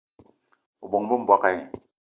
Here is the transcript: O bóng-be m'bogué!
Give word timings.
O 0.81 0.87
bóng-be 0.93 1.21
m'bogué! 1.21 1.55